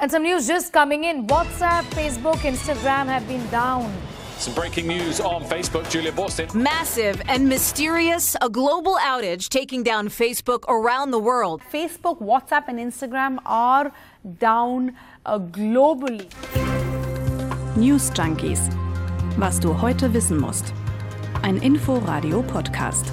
And 0.00 0.10
some 0.10 0.22
news 0.22 0.46
just 0.46 0.72
coming 0.72 1.04
in. 1.04 1.26
WhatsApp, 1.26 1.82
Facebook, 1.92 2.36
Instagram 2.36 3.06
have 3.06 3.28
been 3.28 3.46
down. 3.50 3.92
Some 4.38 4.54
breaking 4.54 4.86
news 4.86 5.20
on 5.20 5.44
Facebook. 5.44 5.90
Julia 5.90 6.10
Boston. 6.10 6.48
Massive 6.54 7.20
and 7.28 7.46
mysterious, 7.46 8.34
a 8.40 8.48
global 8.48 8.96
outage 9.02 9.50
taking 9.50 9.82
down 9.82 10.08
Facebook 10.08 10.64
around 10.68 11.10
the 11.10 11.18
world. 11.18 11.60
Facebook, 11.70 12.18
WhatsApp, 12.22 12.68
and 12.68 12.78
Instagram 12.78 13.40
are 13.44 13.92
down 14.38 14.96
uh, 15.26 15.38
globally. 15.38 16.26
News 17.76 18.10
Junkies. 18.12 18.70
Was 19.36 19.60
du 19.60 19.82
heute 19.82 20.14
wissen 20.14 20.38
musst. 20.40 20.72
Ein 21.42 21.58
Info-Radio-Podcast. 21.58 23.12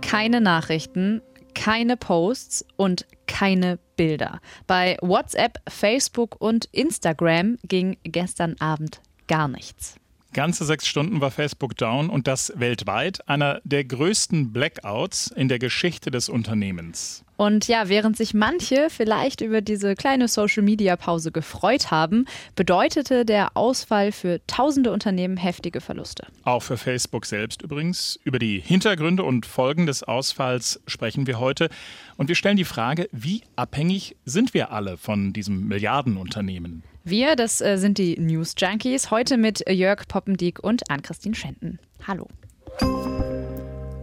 Keine 0.00 0.40
Nachrichten, 0.40 1.20
keine 1.54 1.98
Posts 1.98 2.64
und 2.76 3.04
keine 3.26 3.78
Bilder. 3.96 4.40
Bei 4.66 4.96
WhatsApp, 5.00 5.58
Facebook 5.68 6.36
und 6.40 6.66
Instagram 6.72 7.58
ging 7.66 7.96
gestern 8.04 8.56
Abend 8.58 9.00
gar 9.26 9.48
nichts. 9.48 9.96
Ganze 10.32 10.64
sechs 10.64 10.86
Stunden 10.88 11.20
war 11.20 11.30
Facebook 11.30 11.76
down 11.76 12.10
und 12.10 12.26
das 12.26 12.52
weltweit, 12.56 13.28
einer 13.28 13.60
der 13.62 13.84
größten 13.84 14.52
Blackouts 14.52 15.28
in 15.28 15.48
der 15.48 15.60
Geschichte 15.60 16.10
des 16.10 16.28
Unternehmens. 16.28 17.23
Und 17.36 17.66
ja, 17.68 17.88
während 17.88 18.16
sich 18.16 18.34
manche 18.34 18.88
vielleicht 18.90 19.40
über 19.40 19.60
diese 19.60 19.94
kleine 19.94 20.28
Social-Media-Pause 20.28 21.32
gefreut 21.32 21.90
haben, 21.90 22.26
bedeutete 22.54 23.24
der 23.24 23.56
Ausfall 23.56 24.12
für 24.12 24.40
tausende 24.46 24.92
Unternehmen 24.92 25.36
heftige 25.36 25.80
Verluste. 25.80 26.26
Auch 26.44 26.62
für 26.62 26.76
Facebook 26.76 27.26
selbst 27.26 27.62
übrigens. 27.62 28.18
Über 28.24 28.38
die 28.38 28.60
Hintergründe 28.60 29.22
und 29.24 29.46
Folgen 29.46 29.86
des 29.86 30.02
Ausfalls 30.02 30.80
sprechen 30.86 31.26
wir 31.26 31.40
heute. 31.40 31.68
Und 32.16 32.28
wir 32.28 32.36
stellen 32.36 32.56
die 32.56 32.64
Frage, 32.64 33.08
wie 33.12 33.42
abhängig 33.56 34.16
sind 34.24 34.54
wir 34.54 34.70
alle 34.72 34.96
von 34.96 35.32
diesem 35.32 35.66
Milliardenunternehmen? 35.66 36.82
Wir, 37.04 37.36
das 37.36 37.60
äh, 37.60 37.76
sind 37.76 37.98
die 37.98 38.18
News 38.18 38.54
Junkies, 38.56 39.10
heute 39.10 39.36
mit 39.36 39.68
Jörg 39.68 40.08
Poppendiek 40.08 40.62
und 40.62 40.90
Ann-Christine 40.90 41.34
Schenten. 41.34 41.78
Hallo. 42.06 42.28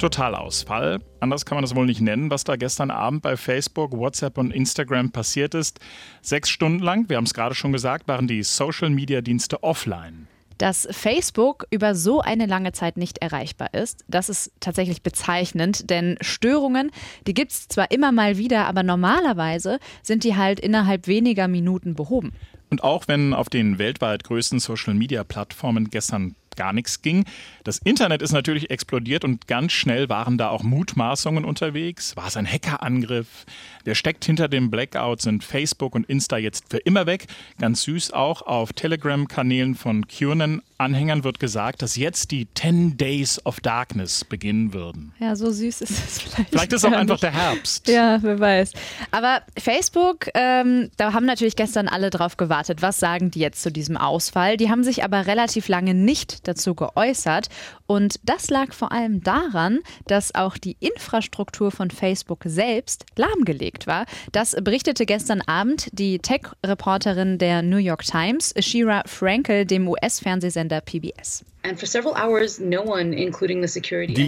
Totalausfall. 0.02 1.00
Anders 1.20 1.46
kann 1.46 1.58
man 1.58 1.62
das 1.62 1.76
wohl 1.76 1.86
nicht 1.86 2.02
nennen, 2.02 2.32
was 2.32 2.44
da 2.44 2.56
gestern 2.56 2.90
Abend 2.90 3.22
bei 3.22 3.38
Facebook, 3.38 3.92
WhatsApp 3.92 4.40
und 4.40 4.52
Instagram 4.52 5.12
passiert 5.12 5.54
ist. 5.54 5.80
Sechs 6.24 6.50
Stunden 6.50 6.80
lang, 6.80 7.08
wir 7.08 7.18
haben 7.18 7.26
es 7.26 7.36
gerade 7.36 7.54
schon 7.54 7.72
gesagt, 7.72 8.08
waren 8.08 8.28
die 8.28 8.42
Social-Media-Dienste 8.42 9.62
offline. 9.62 10.28
Dass 10.58 10.88
Facebook 10.90 11.68
über 11.70 11.94
so 11.94 12.20
eine 12.20 12.48
lange 12.48 12.72
Zeit 12.72 12.98
nicht 12.98 13.20
erreichbar 13.20 13.76
ist, 13.76 14.04
das 14.08 14.30
ist 14.30 14.52
tatsächlich 14.60 15.04
bezeichnend, 15.04 15.92
denn 15.92 16.18
Störungen, 16.22 16.90
die 17.28 17.36
gibt 17.36 17.52
es 17.52 17.68
zwar 17.68 17.92
immer 17.92 18.12
mal 18.12 18.38
wieder, 18.38 18.66
aber 18.66 18.82
normalerweise 18.82 19.80
sind 20.02 20.24
die 20.24 20.36
halt 20.36 20.60
innerhalb 20.60 21.06
weniger 21.06 21.48
Minuten 21.48 21.94
behoben. 21.94 22.34
Und 22.72 22.84
auch 22.84 23.08
wenn 23.08 23.36
auf 23.36 23.50
den 23.50 23.78
weltweit 23.78 24.24
größten 24.24 24.60
Social-Media-Plattformen 24.60 25.90
gestern 25.90 26.36
gar 26.56 26.74
nichts 26.74 27.02
ging. 27.02 27.26
Das 27.64 27.78
Internet 27.80 28.22
ist 28.22 28.32
natürlich 28.32 28.70
explodiert 28.70 29.24
und 29.24 29.48
ganz 29.48 29.72
schnell 29.72 30.10
waren 30.10 30.38
da 30.38 30.50
auch 30.50 30.64
Mutmaßungen 30.64 31.46
unterwegs. 31.46 32.16
War 32.16 32.28
es 32.28 32.38
ein 32.38 32.48
Hackerangriff? 32.48 33.46
Wer 33.84 33.96
steckt 33.96 34.26
hinter 34.26 34.48
dem 34.48 34.70
Blackout? 34.70 35.22
Sind 35.22 35.44
Facebook 35.44 35.96
und 35.96 36.08
Insta 36.08 36.38
jetzt 36.38 36.66
für 36.70 36.78
immer 36.78 37.06
weg? 37.06 37.28
Ganz 37.60 37.84
süß 37.84 38.14
auch 38.14 38.44
auf 38.44 38.74
Telegram-Kanälen 38.74 39.76
von 39.76 40.08
QAnon-Anhängern 40.08 41.24
wird 41.24 41.40
gesagt, 41.40 41.82
dass 41.82 41.96
jetzt 41.96 42.32
die 42.32 42.48
10 42.54 42.98
Days 42.98 43.44
of 43.46 43.60
Darkness 43.60 44.26
beginnen 44.26 44.74
würden. 44.74 45.14
Ja, 45.20 45.36
so 45.36 45.52
süß 45.52 45.82
ist 45.82 45.92
es 45.92 46.20
vielleicht. 46.22 46.50
Vielleicht 46.50 46.74
ist 46.74 46.86
auch 46.86 46.92
einfach 46.92 47.20
der 47.20 47.32
Herbst. 47.32 47.88
Ja, 47.88 48.22
wer 48.22 48.40
weiß. 48.40 48.74
Aber 49.12 49.42
Facebook, 49.58 50.28
ähm, 50.34 50.90
da 50.98 51.14
haben 51.14 51.26
natürlich 51.26 51.56
gestern 51.56 51.88
alle 51.88 52.10
drauf 52.10 52.38
gewartet. 52.38 52.82
Was 52.82 53.00
sagen 53.00 53.32
die 53.32 53.40
jetzt 53.40 53.62
zu 53.62 53.72
diesem 53.72 53.98
Ausfall? 53.98 54.58
Die 54.58 54.70
haben 54.70 54.84
sich 54.84 55.04
aber 55.04 55.28
relativ 55.28 55.68
lange 55.68 55.94
nicht 55.94 56.41
dazu 56.44 56.76
geäußert. 56.76 57.48
Und 57.88 58.20
das 58.24 58.50
lag 58.50 58.74
vor 58.74 58.92
allem 58.92 59.22
daran, 59.22 59.80
dass 60.08 60.36
auch 60.36 60.58
die 60.58 60.78
Infrastruktur 60.80 61.72
von 61.72 61.92
Facebook 61.92 62.42
selbst 62.46 63.06
lahmgelegt 63.16 63.88
war. 63.88 64.06
Das 64.32 64.56
berichtete 64.62 65.06
gestern 65.06 65.42
Abend 65.42 65.90
die 65.92 66.20
Tech-Reporterin 66.20 67.38
der 67.38 67.62
New 67.62 67.78
York 67.78 68.04
Times, 68.04 68.54
Shira 68.60 69.04
Frankel, 69.06 69.66
dem 69.66 69.88
US-Fernsehsender 69.88 70.82
PBS. 70.82 71.46
Die 71.64 71.76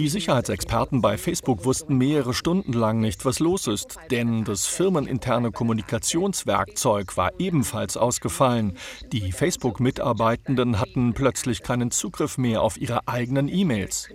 Sicherheitsexperten 0.08 1.00
bei 1.00 1.18
Facebook 1.18 1.64
wussten 1.64 1.98
mehrere 1.98 2.32
Stunden 2.32 2.72
lang 2.72 3.00
nicht, 3.00 3.24
was 3.24 3.40
los 3.40 3.66
ist, 3.66 3.98
denn 4.12 4.44
das 4.44 4.66
firmeninterne 4.66 5.50
Kommunikationswerkzeug 5.50 7.16
war 7.16 7.32
ebenfalls 7.38 7.96
ausgefallen. 7.96 8.78
Die 9.12 9.32
Facebook-Mitarbeitenden 9.32 10.78
hatten 10.80 11.14
plötzlich 11.14 11.62
keinen 11.62 11.90
Zugriff 11.90 12.38
mehr 12.38 12.62
auf 12.62 12.80
ihre 12.80 13.08
eigenen 13.08 13.48
E-Mails. 13.48 14.08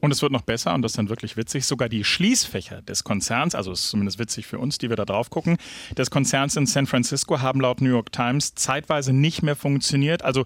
Und 0.00 0.10
es 0.10 0.20
wird 0.20 0.32
noch 0.32 0.42
besser, 0.42 0.74
und 0.74 0.82
das 0.82 0.92
ist 0.92 0.98
dann 0.98 1.10
wirklich 1.10 1.36
witzig, 1.36 1.64
sogar 1.64 1.88
die 1.88 2.02
Schließfächer 2.02 2.82
des 2.82 3.04
Konzerns, 3.04 3.54
also 3.54 3.70
ist 3.70 3.88
zumindest 3.88 4.18
witzig 4.18 4.48
für 4.48 4.58
uns, 4.58 4.78
die 4.78 4.88
wir 4.88 4.96
da 4.96 5.04
drauf 5.04 5.30
gucken, 5.30 5.58
des 5.96 6.10
Konzerns 6.10 6.56
in 6.56 6.66
San 6.66 6.86
Francisco 6.86 7.40
haben 7.40 7.60
laut 7.60 7.80
New 7.80 7.90
York 7.90 8.10
Times 8.10 8.56
zeitweise 8.56 9.12
nicht 9.12 9.44
mehr 9.44 9.54
funktioniert. 9.54 10.24
Also 10.24 10.44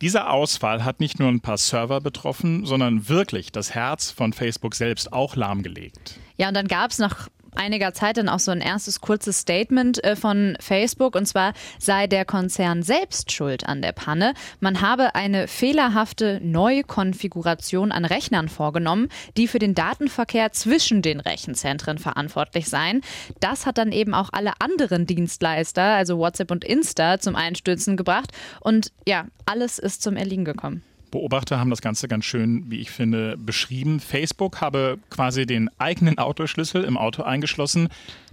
dieser 0.00 0.30
Ausfall 0.30 0.84
hat 0.84 1.00
nicht 1.00 1.18
nur 1.18 1.28
ein 1.28 1.40
paar 1.40 1.58
Server 1.58 2.00
betroffen, 2.00 2.64
sondern 2.66 3.08
wirklich 3.08 3.52
das 3.52 3.74
Herz 3.74 4.10
von 4.10 4.32
Facebook 4.32 4.74
selbst 4.74 5.12
auch 5.12 5.36
lahmgelegt. 5.36 6.18
Ja, 6.36 6.48
und 6.48 6.54
dann 6.54 6.68
gab 6.68 6.90
es 6.90 6.98
noch 6.98 7.28
einiger 7.56 7.92
Zeit 7.92 8.16
dann 8.16 8.28
auch 8.28 8.38
so 8.38 8.50
ein 8.50 8.60
erstes 8.60 9.00
kurzes 9.00 9.40
Statement 9.40 10.02
äh, 10.04 10.16
von 10.16 10.56
Facebook 10.60 11.14
und 11.14 11.26
zwar 11.26 11.52
sei 11.78 12.06
der 12.06 12.24
Konzern 12.24 12.82
selbst 12.82 13.32
schuld 13.32 13.68
an 13.68 13.82
der 13.82 13.92
Panne. 13.92 14.34
Man 14.60 14.80
habe 14.80 15.14
eine 15.14 15.48
fehlerhafte 15.48 16.40
Neukonfiguration 16.42 17.92
an 17.92 18.04
Rechnern 18.04 18.48
vorgenommen, 18.48 19.08
die 19.36 19.48
für 19.48 19.58
den 19.58 19.74
Datenverkehr 19.74 20.52
zwischen 20.52 21.02
den 21.02 21.20
Rechenzentren 21.20 21.98
verantwortlich 21.98 22.68
seien. 22.68 23.02
Das 23.40 23.66
hat 23.66 23.78
dann 23.78 23.92
eben 23.92 24.14
auch 24.14 24.30
alle 24.32 24.52
anderen 24.60 25.06
Dienstleister, 25.06 25.82
also 25.82 26.18
WhatsApp 26.18 26.50
und 26.50 26.64
Insta, 26.64 27.18
zum 27.18 27.36
Einstürzen 27.36 27.96
gebracht 27.96 28.32
und 28.60 28.92
ja, 29.06 29.26
alles 29.46 29.78
ist 29.78 30.02
zum 30.02 30.16
Erliegen 30.16 30.44
gekommen. 30.44 30.82
Beobachter 31.10 31.58
haben 31.58 31.70
das 31.70 31.80
Ganze 31.80 32.08
ganz 32.08 32.24
schön, 32.24 32.70
wie 32.70 32.80
ich 32.80 32.90
finde, 32.90 33.36
beschrieben. 33.36 34.00
Facebook 34.00 34.60
habe 34.60 34.98
quasi 35.10 35.46
den 35.46 35.70
eigenen 35.78 36.18
Autoschlüssel 36.18 36.84
im 36.84 36.96
Auto 36.96 37.22
eingeschlossen. 37.22 37.88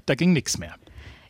Da 0.06 0.16
ging 0.16 0.34
nichts 0.34 0.58
mehr. 0.58 0.76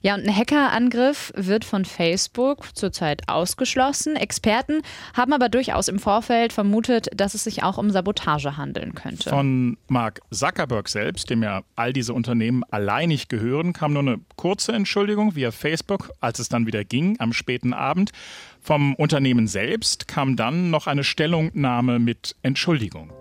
Ja, 0.05 0.13
und 0.13 0.27
ein 0.27 0.38
Hackerangriff 0.38 1.33
wird 1.35 1.66
von 1.66 1.83
Facebook 1.83 2.75
zurzeit 2.75 3.27
ausgeschlossen. 3.27 4.16
Experten 4.16 4.83
haben 5.16 5.33
aber 5.33 5.49
durchaus 5.49 5.88
im 5.88 5.97
Vorfeld 5.97 6.53
vermutet, 6.53 7.07
dass 7.16 7.33
es 7.33 7.43
sich 7.43 7.63
auch 7.63 7.79
um 7.79 7.89
Sabotage 7.89 8.55
handeln 8.55 8.93
könnte. 8.93 9.31
Von 9.31 9.77
Mark 9.88 10.21
Zuckerberg 10.29 10.89
selbst, 10.89 11.31
dem 11.31 11.41
ja 11.41 11.63
all 11.75 11.91
diese 11.91 12.13
Unternehmen 12.13 12.63
alleinig 12.69 13.29
gehören, 13.29 13.73
kam 13.73 13.93
nur 13.93 14.03
eine 14.03 14.19
kurze 14.35 14.73
Entschuldigung 14.73 15.35
via 15.35 15.49
Facebook, 15.49 16.11
als 16.19 16.37
es 16.37 16.49
dann 16.49 16.67
wieder 16.67 16.83
ging 16.83 17.16
am 17.17 17.33
späten 17.33 17.73
Abend. 17.73 18.11
Vom 18.61 18.93
Unternehmen 18.93 19.47
selbst 19.47 20.07
kam 20.07 20.35
dann 20.35 20.69
noch 20.69 20.85
eine 20.85 21.03
Stellungnahme 21.03 21.97
mit 21.97 22.35
Entschuldigung. 22.43 23.11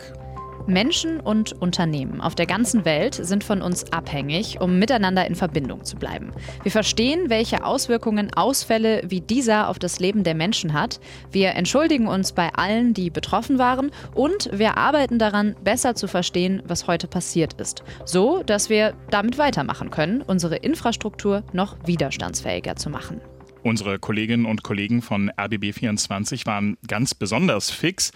Menschen 0.66 1.20
und 1.20 1.52
Unternehmen 1.52 2.20
auf 2.20 2.34
der 2.34 2.46
ganzen 2.46 2.84
Welt 2.84 3.14
sind 3.14 3.44
von 3.44 3.60
uns 3.60 3.92
abhängig, 3.92 4.60
um 4.60 4.78
miteinander 4.78 5.26
in 5.26 5.34
Verbindung 5.34 5.84
zu 5.84 5.96
bleiben. 5.96 6.32
Wir 6.62 6.72
verstehen, 6.72 7.28
welche 7.28 7.64
Auswirkungen 7.64 8.32
Ausfälle 8.34 9.02
wie 9.06 9.20
dieser 9.20 9.68
auf 9.68 9.78
das 9.78 10.00
Leben 10.00 10.24
der 10.24 10.34
Menschen 10.34 10.72
hat. 10.72 11.00
Wir 11.30 11.50
entschuldigen 11.50 12.06
uns 12.06 12.32
bei 12.32 12.52
allen, 12.54 12.94
die 12.94 13.10
betroffen 13.10 13.58
waren 13.58 13.90
und 14.14 14.48
wir 14.52 14.78
arbeiten 14.78 15.18
daran, 15.18 15.54
besser 15.62 15.94
zu 15.94 16.08
verstehen, 16.08 16.62
was 16.66 16.86
heute 16.86 17.08
passiert 17.08 17.60
ist, 17.60 17.82
so 18.04 18.42
dass 18.42 18.70
wir 18.70 18.94
damit 19.10 19.38
weitermachen 19.38 19.90
können, 19.90 20.22
unsere 20.22 20.56
Infrastruktur 20.56 21.42
noch 21.52 21.76
widerstandsfähiger 21.84 22.76
zu 22.76 22.90
machen. 22.90 23.20
Unsere 23.62 23.98
Kolleginnen 23.98 24.44
und 24.44 24.62
Kollegen 24.62 25.00
von 25.00 25.30
RBB24 25.30 26.46
waren 26.46 26.76
ganz 26.86 27.14
besonders 27.14 27.70
fix 27.70 28.12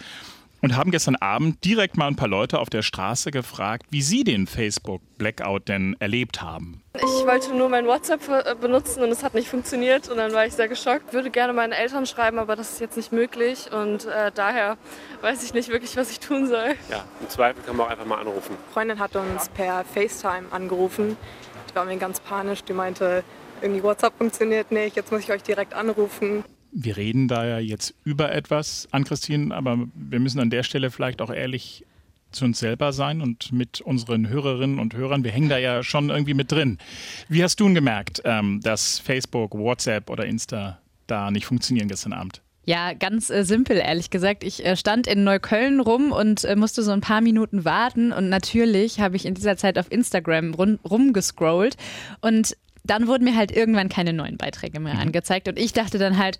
und 0.61 0.75
haben 0.75 0.91
gestern 0.91 1.15
Abend 1.15 1.63
direkt 1.63 1.97
mal 1.97 2.07
ein 2.07 2.15
paar 2.15 2.27
Leute 2.27 2.59
auf 2.59 2.69
der 2.69 2.81
Straße 2.81 3.31
gefragt, 3.31 3.85
wie 3.89 4.01
sie 4.01 4.23
den 4.23 4.47
Facebook-Blackout 4.47 5.67
denn 5.67 5.95
erlebt 5.99 6.41
haben. 6.41 6.81
Ich 6.95 7.25
wollte 7.25 7.55
nur 7.55 7.69
mein 7.69 7.85
WhatsApp 7.85 8.27
äh, 8.27 8.55
benutzen 8.55 9.03
und 9.03 9.09
es 9.09 9.23
hat 9.23 9.33
nicht 9.33 9.47
funktioniert 9.47 10.09
und 10.09 10.17
dann 10.17 10.33
war 10.33 10.45
ich 10.45 10.53
sehr 10.53 10.67
geschockt. 10.67 11.05
Ich 11.07 11.13
würde 11.13 11.29
gerne 11.29 11.53
meinen 11.53 11.71
Eltern 11.71 12.05
schreiben, 12.05 12.39
aber 12.39 12.55
das 12.55 12.73
ist 12.73 12.81
jetzt 12.81 12.97
nicht 12.97 13.11
möglich 13.11 13.71
und 13.71 14.05
äh, 14.05 14.31
daher 14.33 14.77
weiß 15.21 15.43
ich 15.43 15.53
nicht 15.53 15.69
wirklich, 15.69 15.95
was 15.97 16.11
ich 16.11 16.19
tun 16.19 16.47
soll. 16.47 16.75
Ja, 16.89 17.03
im 17.21 17.29
Zweifel 17.29 17.63
kann 17.63 17.75
man 17.75 17.87
auch 17.87 17.91
einfach 17.91 18.05
mal 18.05 18.19
anrufen. 18.19 18.55
Eine 18.55 18.73
Freundin 18.73 18.99
hat 18.99 19.15
uns 19.15 19.49
per 19.49 19.85
FaceTime 19.85 20.51
angerufen. 20.51 21.17
Die 21.69 21.75
war 21.75 21.85
mir 21.85 21.97
ganz 21.97 22.19
panisch. 22.19 22.63
Die 22.63 22.73
meinte, 22.73 23.23
irgendwie 23.61 23.83
WhatsApp 23.83 24.17
funktioniert 24.17 24.71
nicht, 24.71 24.95
jetzt 24.95 25.11
muss 25.11 25.21
ich 25.21 25.31
euch 25.31 25.43
direkt 25.43 25.73
anrufen 25.73 26.43
wir 26.71 26.97
reden 26.97 27.27
da 27.27 27.45
ja 27.45 27.59
jetzt 27.59 27.93
über 28.03 28.31
etwas 28.31 28.87
an 28.91 29.03
Christine, 29.03 29.53
aber 29.53 29.87
wir 29.93 30.19
müssen 30.19 30.39
an 30.39 30.49
der 30.49 30.63
Stelle 30.63 30.91
vielleicht 30.91 31.21
auch 31.21 31.31
ehrlich 31.31 31.85
zu 32.31 32.45
uns 32.45 32.59
selber 32.59 32.93
sein 32.93 33.21
und 33.21 33.51
mit 33.51 33.81
unseren 33.81 34.29
Hörerinnen 34.29 34.79
und 34.79 34.93
Hörern. 34.93 35.23
Wir 35.23 35.31
hängen 35.31 35.49
da 35.49 35.57
ja 35.57 35.83
schon 35.83 36.09
irgendwie 36.09 36.35
mit 36.35 36.51
drin. 36.51 36.77
Wie 37.27 37.43
hast 37.43 37.59
du 37.59 37.65
denn 37.65 37.75
gemerkt, 37.75 38.21
ähm, 38.23 38.61
dass 38.61 38.99
Facebook, 38.99 39.55
WhatsApp 39.55 40.09
oder 40.09 40.25
Insta 40.25 40.79
da 41.07 41.31
nicht 41.31 41.45
funktionieren 41.45 41.87
gestern 41.87 42.13
Abend? 42.13 42.41
Ja, 42.65 42.93
ganz 42.93 43.31
äh, 43.31 43.43
simpel, 43.45 43.77
ehrlich 43.77 44.11
gesagt. 44.11 44.43
Ich 44.43 44.63
äh, 44.63 44.75
stand 44.75 45.07
in 45.07 45.23
Neukölln 45.23 45.79
rum 45.79 46.11
und 46.11 46.43
äh, 46.43 46.55
musste 46.55 46.83
so 46.83 46.91
ein 46.91 47.01
paar 47.01 47.21
Minuten 47.21 47.65
warten. 47.65 48.11
Und 48.11 48.29
natürlich 48.29 48.99
habe 48.99 49.15
ich 49.15 49.25
in 49.25 49.33
dieser 49.33 49.57
Zeit 49.57 49.79
auf 49.79 49.91
Instagram 49.91 50.53
rum, 50.53 50.77
rumgescrollt. 50.87 51.77
Und 52.21 52.55
dann 52.89 53.07
wurden 53.07 53.23
mir 53.23 53.35
halt 53.35 53.51
irgendwann 53.51 53.89
keine 53.89 54.13
neuen 54.13 54.37
Beiträge 54.37 54.79
mehr 54.79 54.95
mhm. 54.95 55.01
angezeigt. 55.01 55.47
Und 55.47 55.59
ich 55.59 55.73
dachte 55.73 55.97
dann 55.97 56.17
halt, 56.17 56.39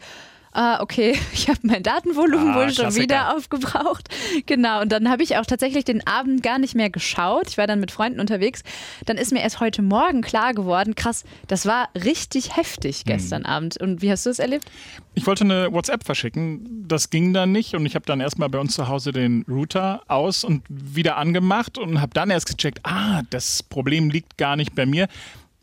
ah, 0.51 0.81
okay, 0.81 1.17
ich 1.33 1.49
habe 1.49 1.59
mein 1.63 1.83
Datenvolumen 1.83 2.49
ah, 2.49 2.55
wohl 2.55 2.73
schon 2.73 2.95
wieder 2.95 3.35
aufgebraucht. 3.35 4.09
Genau, 4.45 4.81
und 4.81 4.91
dann 4.91 5.09
habe 5.09 5.23
ich 5.23 5.37
auch 5.37 5.45
tatsächlich 5.45 5.85
den 5.85 6.05
Abend 6.07 6.43
gar 6.43 6.59
nicht 6.59 6.75
mehr 6.75 6.89
geschaut. 6.89 7.47
Ich 7.49 7.57
war 7.57 7.67
dann 7.67 7.79
mit 7.79 7.91
Freunden 7.91 8.19
unterwegs. 8.19 8.63
Dann 9.05 9.17
ist 9.17 9.31
mir 9.31 9.41
erst 9.41 9.59
heute 9.59 9.81
Morgen 9.81 10.21
klar 10.21 10.53
geworden, 10.53 10.95
krass, 10.95 11.23
das 11.47 11.65
war 11.65 11.89
richtig 11.95 12.55
heftig 12.55 13.05
gestern 13.05 13.43
hm. 13.43 13.49
Abend. 13.49 13.77
Und 13.77 14.01
wie 14.01 14.11
hast 14.11 14.25
du 14.25 14.29
es 14.29 14.39
erlebt? 14.39 14.65
Ich 15.13 15.27
wollte 15.27 15.43
eine 15.43 15.71
WhatsApp 15.71 16.03
verschicken. 16.03 16.85
Das 16.87 17.09
ging 17.09 17.33
dann 17.33 17.51
nicht 17.51 17.75
und 17.75 17.85
ich 17.85 17.95
habe 17.95 18.05
dann 18.05 18.21
erstmal 18.21 18.49
bei 18.49 18.59
uns 18.59 18.73
zu 18.73 18.87
Hause 18.87 19.11
den 19.11 19.45
Router 19.47 20.01
aus 20.07 20.43
und 20.43 20.63
wieder 20.69 21.17
angemacht 21.17 21.77
und 21.77 22.01
habe 22.01 22.13
dann 22.13 22.29
erst 22.29 22.47
gecheckt, 22.47 22.79
ah, 22.83 23.21
das 23.29 23.63
Problem 23.63 24.09
liegt 24.09 24.37
gar 24.37 24.55
nicht 24.55 24.75
bei 24.75 24.85
mir 24.85 25.07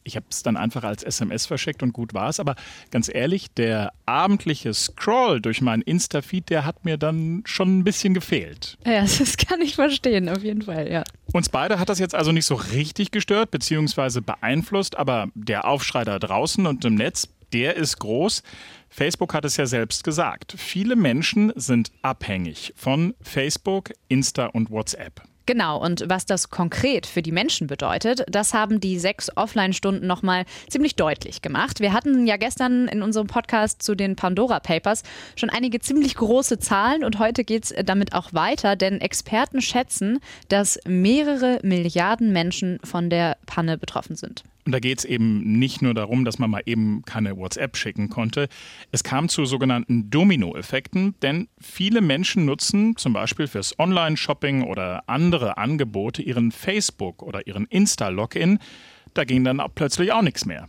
ich 0.07 0.17
habe 0.17 0.27
es 0.31 0.43
dann 0.43 0.57
einfach 0.57 0.85
als 0.85 1.03
SMS 1.03 1.47
verschickt 1.47 1.83
und 1.83 1.93
gut 1.93 2.15
war 2.15 2.29
es. 2.29 2.41
Aber 2.41 2.55
ganz 2.91 3.11
ehrlich, 3.13 3.51
der 3.51 3.93
abendliche 4.07 4.73
Scroll 4.73 5.41
durch 5.41 5.61
meinen 5.61 5.83
Insta-Feed, 5.83 6.49
der 6.49 6.65
hat 6.65 6.85
mir 6.85 6.97
dann 6.97 7.43
schon 7.45 7.79
ein 7.79 7.85
bisschen 7.85 8.15
gefehlt. 8.15 8.79
Ja, 8.87 9.01
das 9.19 9.37
kann 9.37 9.61
ich 9.61 9.75
verstehen, 9.75 10.29
auf 10.29 10.43
jeden 10.43 10.63
Fall, 10.63 10.91
ja. 10.91 11.03
Uns 11.33 11.49
beide 11.49 11.79
hat 11.79 11.89
das 11.89 11.99
jetzt 11.99 12.15
also 12.15 12.33
nicht 12.33 12.47
so 12.47 12.55
richtig 12.55 13.11
gestört 13.11 13.51
bzw. 13.51 14.21
beeinflusst, 14.21 14.97
aber 14.97 15.29
der 15.35 15.67
Aufschrei 15.67 16.05
da 16.05 16.19
draußen 16.19 16.67
und 16.67 16.85
im 16.85 16.95
Netz, 16.95 17.29
der 17.53 17.77
ist 17.77 17.99
groß. 17.99 18.43
Facebook 18.89 19.35
hat 19.35 19.45
es 19.45 19.57
ja 19.57 19.67
selbst 19.67 20.05
gesagt. 20.05 20.55
Viele 20.57 20.97
Menschen 20.97 21.53
sind 21.57 21.91
abhängig 22.03 22.73
von 22.77 23.15
Facebook, 23.21 23.93
Insta 24.09 24.47
und 24.47 24.71
WhatsApp. 24.71 25.23
Genau, 25.47 25.81
und 25.81 26.05
was 26.09 26.27
das 26.27 26.51
konkret 26.51 27.07
für 27.07 27.23
die 27.23 27.31
Menschen 27.31 27.69
bedeutet, 27.69 28.25
das 28.29 28.53
haben 28.53 28.81
die 28.81 28.99
sechs 28.99 29.31
Offline-Stunden 29.37 30.05
nochmal 30.05 30.45
ziemlich 30.69 30.97
deutlich 30.97 31.41
gemacht. 31.41 31.79
Wir 31.79 31.93
hatten 31.93 32.27
ja 32.27 32.37
gestern 32.37 32.89
in 32.89 33.01
unserem 33.01 33.29
Podcast 33.29 33.81
zu 33.81 33.95
den 33.95 34.17
Pandora 34.17 34.59
Papers 34.59 35.05
schon 35.37 35.49
einige 35.49 35.79
ziemlich 35.79 36.17
große 36.17 36.59
Zahlen 36.59 37.05
und 37.05 37.21
heute 37.21 37.45
geht 37.45 37.65
es 37.65 37.75
damit 37.85 38.13
auch 38.13 38.35
weiter, 38.35 38.75
denn 38.75 39.01
Experten 39.01 39.63
schätzen, 39.63 40.19
dass 40.49 40.81
mehrere 40.85 41.61
Milliarden 41.63 42.33
Menschen 42.33 42.81
von 42.83 43.09
der 43.09 43.37
Panne 43.47 43.79
betroffen 43.79 44.17
sind. 44.17 44.43
Und 44.67 44.73
da 44.73 44.81
geht 44.81 44.99
es 44.99 45.05
eben 45.05 45.59
nicht 45.59 45.81
nur 45.81 45.95
darum, 45.95 46.25
dass 46.25 46.41
man 46.41 46.51
mal 46.51 46.63
eben 46.67 47.03
keine 47.07 47.37
WhatsApp 47.37 47.77
schicken 47.77 48.09
konnte. 48.11 48.49
Es 48.91 49.05
kam 49.05 49.29
zu 49.29 49.45
sogenannten 49.45 50.11
Domino-Effekten, 50.11 51.15
denn 51.23 51.49
viele 51.61 52.01
Menschen 52.01 52.45
nutzen 52.45 52.97
zum 52.97 53.13
Beispiel 53.13 53.47
fürs 53.47 53.79
Online-Shopping 53.79 54.65
oder 54.65 55.09
andere 55.09 55.57
Angebote 55.57 56.21
ihren 56.21 56.51
Facebook- 56.51 57.23
oder 57.23 57.47
ihren 57.47 57.67
Insta-Login. 57.67 58.59
Da 59.15 59.25
ging 59.25 59.45
dann 59.45 59.61
auch 59.61 59.71
plötzlich 59.73 60.11
auch 60.13 60.23
nichts 60.23 60.45
mehr. 60.45 60.69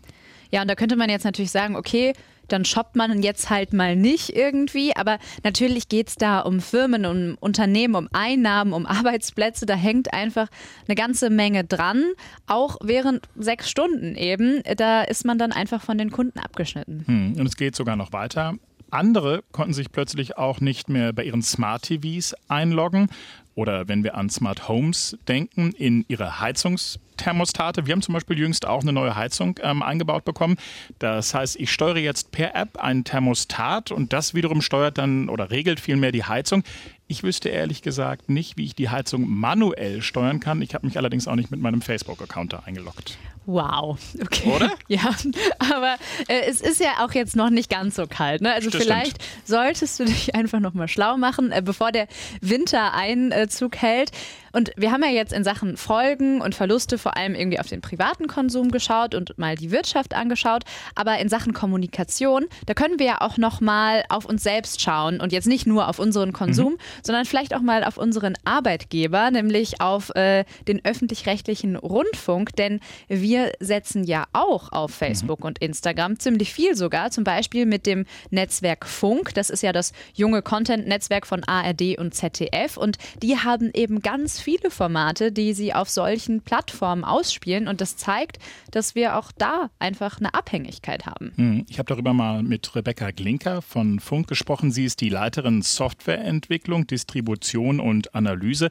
Ja, 0.52 0.62
und 0.62 0.68
da 0.68 0.76
könnte 0.76 0.96
man 0.96 1.10
jetzt 1.10 1.26
natürlich 1.26 1.52
sagen, 1.52 1.76
okay, 1.76 2.14
dann 2.48 2.66
shoppt 2.66 2.96
man 2.96 3.22
jetzt 3.22 3.50
halt 3.50 3.74
mal 3.74 3.96
nicht 3.96 4.30
irgendwie. 4.30 4.96
Aber 4.96 5.20
natürlich 5.44 5.90
geht 5.90 6.10
es 6.10 6.16
da 6.16 6.40
um 6.40 6.60
Firmen, 6.60 7.06
um 7.06 7.38
Unternehmen, 7.40 7.96
um 7.96 8.10
Einnahmen, 8.14 8.74
um 8.74 8.86
Arbeitsplätze. 8.86 9.66
Da 9.66 9.76
hängt 9.76 10.14
einfach 10.14 10.48
eine 10.88 10.96
ganze 10.96 11.30
Menge 11.30 11.64
dran. 11.64 12.04
Auch 12.48 12.78
während 12.82 13.28
sechs 13.36 13.70
Stunden 13.70 14.16
eben. 14.16 14.62
Da 14.78 15.02
ist 15.02 15.26
man 15.26 15.38
dann 15.38 15.52
einfach 15.52 15.82
von 15.82 15.98
den 15.98 16.12
Kunden 16.12 16.40
abgeschnitten. 16.40 17.04
Hm, 17.06 17.36
und 17.40 17.46
es 17.46 17.58
geht 17.58 17.76
sogar 17.76 17.96
noch 17.96 18.14
weiter. 18.14 18.56
Andere 18.90 19.44
konnten 19.52 19.74
sich 19.74 19.92
plötzlich 19.92 20.38
auch 20.38 20.62
nicht 20.62 20.88
mehr 20.88 21.12
bei 21.12 21.26
ihren 21.26 21.42
Smart 21.42 21.84
TVs 21.84 22.34
einloggen 22.48 23.10
oder 23.58 23.88
wenn 23.88 24.04
wir 24.04 24.16
an 24.16 24.30
Smart 24.30 24.68
Homes 24.68 25.18
denken, 25.28 25.72
in 25.72 26.06
ihre 26.08 26.40
Heizungsthermostate. 26.40 27.88
Wir 27.88 27.94
haben 27.94 28.04
zum 28.04 28.14
Beispiel 28.14 28.38
jüngst 28.38 28.68
auch 28.68 28.84
eine 28.84 28.94
neue 28.94 29.16
Heizung 29.16 29.60
ähm, 29.64 29.82
eingebaut 29.82 30.26
bekommen. 30.26 30.58
Das 31.00 31.34
heißt, 31.34 31.56
ich 31.56 31.72
steuere 31.72 31.98
jetzt 31.98 32.32
per 32.32 32.56
App 32.56 32.78
ein 32.78 33.04
Thermostat 33.04 33.92
und 33.92 34.14
das 34.14 34.36
wiederum 34.36 34.62
steuert 34.62 35.00
dann 35.00 35.28
oder 35.28 35.50
regelt 35.50 35.80
vielmehr 35.80 36.12
die 36.12 36.24
Heizung. 36.24 36.62
Ich 37.08 37.24
wüsste 37.24 37.50
ehrlich 37.50 37.82
gesagt 37.82 38.30
nicht, 38.30 38.58
wie 38.58 38.66
ich 38.66 38.76
die 38.76 38.90
Heizung 38.90 39.28
manuell 39.28 40.04
steuern 40.04 40.40
kann. 40.40 40.62
Ich 40.62 40.76
habe 40.76 40.86
mich 40.86 40.98
allerdings 40.98 41.28
auch 41.28 41.36
nicht 41.36 41.50
mit 41.50 41.60
meinem 41.60 41.82
Facebook-Account 41.82 42.54
da 42.54 42.60
eingeloggt. 42.60 43.18
Wow, 43.48 43.98
okay. 44.22 44.52
Oder? 44.56 44.72
Ja, 44.90 45.16
aber 45.60 45.96
äh, 46.28 46.48
es 46.48 46.62
ist 46.62 46.80
ja 46.80 47.06
auch 47.06 47.12
jetzt 47.12 47.36
noch 47.36 47.50
nicht 47.50 47.70
ganz 47.70 47.96
so 47.96 48.08
kalt. 48.08 48.42
Ne? 48.42 48.54
Also 48.54 48.70
das 48.70 48.82
vielleicht 48.82 49.22
stimmt. 49.22 49.48
solltest 49.48 50.00
du 50.00 50.06
dich 50.06 50.36
einfach 50.36 50.60
noch 50.60 50.74
mal 50.74 50.88
schlau 50.88 51.18
machen, 51.18 51.52
äh, 51.52 51.62
bevor 51.62 51.92
der 51.92 52.08
Winter 52.42 52.94
Einzug 52.94 53.78
hält. 53.78 54.12
Und 54.58 54.72
wir 54.76 54.92
haben 54.92 55.04
ja 55.04 55.10
jetzt 55.10 55.34
in 55.34 55.44
Sachen 55.44 55.78
Folgen 55.78 56.42
und 56.42 56.56
Verluste 56.56 56.98
vor 56.98 57.16
allem 57.16 57.36
irgendwie 57.36 57.60
auf 57.60 57.68
den 57.68 57.82
privaten 57.82 58.28
Konsum 58.28 58.72
geschaut 58.72 59.14
und 59.14 59.38
mal 59.38 59.56
die 59.56 59.72
Wirtschaft 59.72 60.16
angeschaut. 60.16 60.64
Aber 60.96 61.20
in 61.20 61.30
Sachen 61.30 61.54
Kommunikation, 61.54 62.46
da 62.66 62.74
können 62.74 62.98
wir 62.98 63.06
ja 63.06 63.22
auch 63.22 63.38
noch 63.38 63.62
mal 63.62 64.04
auf 64.10 64.26
uns 64.26 64.42
selbst 64.42 64.82
schauen 64.82 65.20
und 65.20 65.32
jetzt 65.32 65.48
nicht 65.48 65.68
nur 65.68 65.88
auf 65.88 66.00
unseren 66.00 66.34
Konsum, 66.34 66.74
mhm. 66.74 66.78
sondern 67.04 67.26
vielleicht 67.26 67.54
auch 67.54 67.62
mal 67.62 67.84
auf 67.84 67.98
unseren 67.98 68.34
Arbeitgeber, 68.46 69.30
nämlich 69.30 69.80
auf 69.80 70.10
äh, 70.16 70.44
den 70.68 70.84
öffentlich-rechtlichen 70.84 71.76
Rundfunk. 71.76 72.56
Denn 72.56 72.80
wir 73.08 73.37
setzen 73.60 74.04
ja 74.04 74.26
auch 74.34 74.72
auf 74.72 74.92
Facebook 74.92 75.40
mhm. 75.40 75.46
und 75.46 75.60
Instagram 75.60 76.20
ziemlich 76.20 76.54
viel 76.54 76.76
sogar, 76.76 77.12
zum 77.12 77.24
Beispiel 77.24 77.66
mit 77.66 77.86
dem 77.86 78.06
Netzwerk 78.32 78.86
Funk. 78.86 79.34
Das 79.34 79.50
ist 79.50 79.64
ja 79.64 79.72
das 79.72 79.94
junge 80.14 80.42
Content-Netzwerk 80.42 81.26
von 81.26 81.44
ARD 81.44 81.98
und 81.98 82.14
ZDF. 82.14 82.78
Und 82.78 82.98
die 83.22 83.38
haben 83.38 83.72
eben 83.74 84.02
ganz 84.02 84.40
viel 84.40 84.58
viele 84.58 84.72
Formate, 84.72 85.32
die 85.32 85.54
sie 85.54 85.74
auf 85.74 85.90
solchen 85.90 86.42
Plattformen 86.42 87.04
ausspielen. 87.04 87.68
Und 87.68 87.82
das 87.82 87.98
zeigt, 87.98 88.40
dass 88.72 88.96
wir 88.96 89.18
auch 89.18 89.32
da 89.38 89.70
einfach 89.78 90.20
eine 90.20 90.34
Abhängigkeit 90.34 91.06
haben. 91.06 91.34
Hm, 91.36 91.66
ich 91.70 91.80
habe 91.80 91.88
darüber 91.88 92.14
mal 92.14 92.44
mit 92.44 92.76
Rebecca 92.76 93.12
Glinker 93.12 93.62
von 93.62 94.00
Funk 94.00 94.28
gesprochen. 94.28 94.72
Sie 94.72 94.86
ist 94.86 95.02
die 95.02 95.10
Leiterin 95.10 95.62
Softwareentwicklung, 95.62 96.88
Distribution 96.88 97.80
und 97.80 98.16
Analyse. 98.16 98.70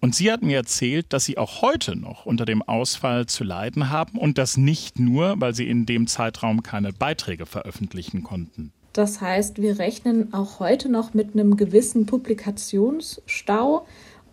Und 0.00 0.14
sie 0.14 0.30
hat 0.30 0.42
mir 0.42 0.56
erzählt, 0.56 1.12
dass 1.12 1.24
sie 1.24 1.38
auch 1.38 1.60
heute 1.60 1.96
noch 1.96 2.24
unter 2.24 2.44
dem 2.44 2.62
Ausfall 2.62 3.26
zu 3.26 3.42
leiden 3.42 3.90
haben 3.90 4.16
und 4.18 4.38
das 4.38 4.56
nicht 4.56 5.00
nur, 5.00 5.34
weil 5.38 5.54
sie 5.54 5.68
in 5.68 5.86
dem 5.86 6.06
Zeitraum 6.06 6.62
keine 6.62 6.92
Beiträge 6.92 7.46
veröffentlichen 7.46 8.22
konnten. 8.22 8.72
Das 8.92 9.20
heißt, 9.20 9.60
wir 9.60 9.78
rechnen 9.78 10.32
auch 10.32 10.60
heute 10.60 10.88
noch 10.88 11.14
mit 11.14 11.34
einem 11.34 11.56
gewissen 11.56 12.06
Publikationsstau. 12.06 13.86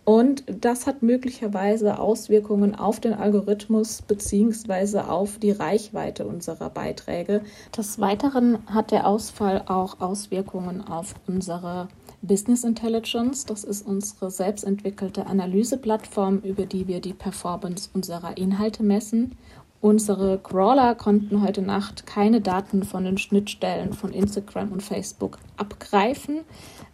Und 0.04 0.44
das 0.46 0.86
hat 0.86 1.02
möglicherweise 1.02 1.98
Auswirkungen 1.98 2.76
auf 2.76 3.00
den 3.00 3.12
Algorithmus 3.12 4.02
bzw. 4.02 5.00
auf 5.00 5.38
die 5.38 5.50
Reichweite 5.50 6.26
unserer 6.26 6.70
Beiträge. 6.70 7.42
Des 7.76 7.98
Weiteren 7.98 8.58
hat 8.66 8.92
der 8.92 9.08
Ausfall 9.08 9.64
auch 9.66 10.00
Auswirkungen 10.00 10.86
auf 10.86 11.16
unsere 11.26 11.88
Business 12.22 12.64
Intelligence. 12.64 13.44
Das 13.44 13.64
ist 13.64 13.86
unsere 13.86 14.30
selbstentwickelte 14.30 15.26
Analyseplattform, 15.26 16.38
über 16.38 16.66
die 16.66 16.86
wir 16.86 17.00
die 17.00 17.14
Performance 17.14 17.90
unserer 17.92 18.36
Inhalte 18.36 18.82
messen. 18.82 19.36
Unsere 19.80 20.38
Crawler 20.38 20.94
konnten 20.94 21.42
heute 21.42 21.62
Nacht 21.62 22.06
keine 22.06 22.40
Daten 22.40 22.82
von 22.82 23.04
den 23.04 23.18
Schnittstellen 23.18 23.92
von 23.92 24.12
Instagram 24.12 24.72
und 24.72 24.82
Facebook 24.82 25.38
abgreifen, 25.58 26.40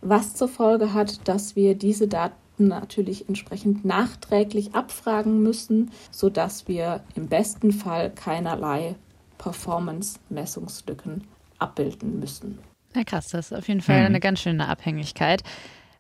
was 0.01 0.35
zur 0.35 0.49
Folge 0.49 0.93
hat, 0.93 1.27
dass 1.29 1.57
wir 1.57 1.75
diese 1.75 2.09
Daten 2.09 2.37
natürlich 2.59 3.29
entsprechend 3.29 3.85
nachträglich 3.85 4.75
abfragen 4.75 5.43
müssen, 5.43 5.91
sodass 6.11 6.69
wir 6.69 7.03
im 7.15 7.29
besten 7.29 7.73
Fall 7.73 8.11
keinerlei 8.11 8.97
Performance-Messungslücken 9.39 11.25
abbilden 11.59 12.21
müssen. 12.21 12.59
Na 12.95 13.05
krass, 13.05 13.29
das 13.29 13.51
ist 13.51 13.59
auf 13.59 13.69
jeden 13.69 13.81
Fall 13.81 14.01
mhm. 14.01 14.07
eine 14.07 14.21
ganz 14.21 14.41
schöne 14.41 14.69
Abhängigkeit. 14.69 15.43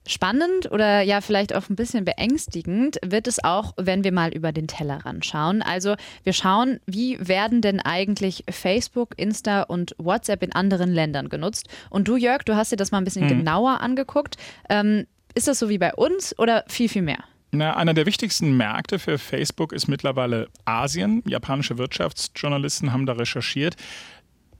Spannend 0.04 0.70
oder 0.72 1.02
ja 1.02 1.20
vielleicht 1.20 1.54
auch 1.54 1.70
ein 1.70 1.76
bisschen 1.76 2.04
beängstigend 2.04 2.99
wird 3.04 3.28
es 3.28 3.42
auch, 3.44 3.72
wenn 3.76 4.02
wir 4.02 4.11
mal 4.11 4.34
über 4.34 4.50
den 4.50 4.66
Tellerrand 4.66 5.25
schauen. 5.25 5.62
Also 5.62 5.94
wir 6.25 6.32
schauen, 6.32 6.80
wie 6.87 7.16
werden 7.20 7.61
denn 7.61 7.78
eigentlich 7.78 8.42
Facebook, 8.50 9.16
Insta 9.16 9.62
und 9.62 9.94
WhatsApp 9.99 10.42
in 10.42 10.52
anderen 10.52 10.92
Ländern 10.92 11.28
genutzt? 11.28 11.68
Und 11.88 12.08
du, 12.08 12.16
Jörg, 12.16 12.42
du 12.42 12.56
hast 12.56 12.72
dir 12.72 12.76
das 12.76 12.90
mal 12.90 12.99
ein 12.99 13.04
bisschen 13.04 13.26
mhm. 13.26 13.28
genauer 13.28 13.80
angeguckt. 13.80 14.37
Ähm, 14.68 15.06
ist 15.34 15.46
das 15.46 15.61
so 15.61 15.68
wie 15.68 15.78
bei 15.78 15.94
uns 15.94 16.37
oder 16.37 16.64
viel, 16.66 16.88
viel 16.88 17.02
mehr? 17.02 17.22
Na, 17.52 17.76
einer 17.76 17.94
der 17.94 18.06
wichtigsten 18.06 18.56
Märkte 18.56 18.99
für 18.99 19.18
Facebook 19.18 19.72
ist 19.72 19.87
mittlerweile 19.87 20.49
Asien. 20.64 21.22
Japanische 21.28 21.78
Wirtschaftsjournalisten 21.78 22.92
haben 22.92 23.06
da 23.06 23.12
recherchiert, 23.12 23.76